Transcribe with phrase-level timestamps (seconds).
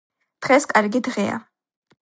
[0.45, 1.39] დღეს კარგი დღეა